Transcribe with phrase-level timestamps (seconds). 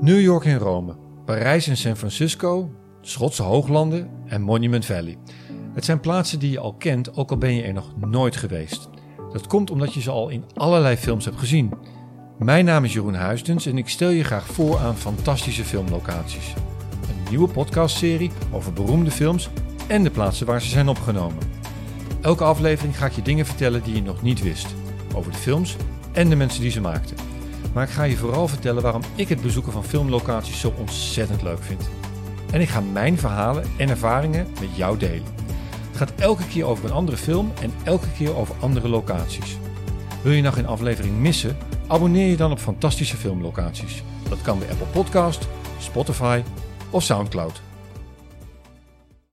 [0.00, 5.18] New York en Rome, Parijs en San Francisco, Schotse Hooglanden en Monument Valley.
[5.74, 8.88] Het zijn plaatsen die je al kent, ook al ben je er nog nooit geweest.
[9.32, 11.72] Dat komt omdat je ze al in allerlei films hebt gezien.
[12.38, 16.52] Mijn naam is Jeroen Huisdens en ik stel je graag voor aan fantastische filmlocaties.
[17.08, 19.50] Een nieuwe podcastserie over beroemde films
[19.88, 21.42] en de plaatsen waar ze zijn opgenomen.
[22.20, 24.74] Elke aflevering ga ik je dingen vertellen die je nog niet wist.
[25.14, 25.76] Over de films
[26.12, 27.35] en de mensen die ze maakten.
[27.72, 31.62] Maar ik ga je vooral vertellen waarom ik het bezoeken van filmlocaties zo ontzettend leuk
[31.62, 31.88] vind.
[32.52, 35.34] En ik ga mijn verhalen en ervaringen met jou delen.
[35.88, 39.56] Het gaat elke keer over een andere film en elke keer over andere locaties.
[40.22, 41.56] Wil je nog geen aflevering missen?
[41.86, 44.02] Abonneer je dan op Fantastische Filmlocaties.
[44.28, 45.48] Dat kan bij Apple Podcast,
[45.78, 46.42] Spotify
[46.90, 47.60] of Soundcloud.